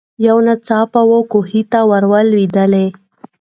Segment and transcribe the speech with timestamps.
[0.25, 2.85] یو ناڅاپه وو کوهي ته ور لوېدلې